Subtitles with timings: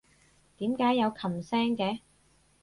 [0.57, 1.99] 點解有琴聲嘅？